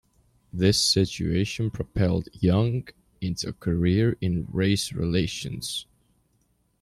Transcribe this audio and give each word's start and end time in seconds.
This 0.51 0.81
situation 0.81 1.69
propelled 1.69 2.27
Young 2.33 2.87
into 3.21 3.49
a 3.49 3.53
career 3.53 4.17
in 4.19 4.47
race 4.51 4.93
relations. 4.93 5.85